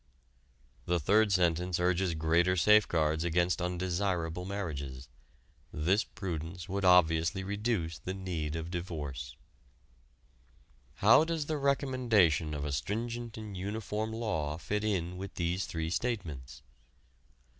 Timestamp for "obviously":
6.83-7.43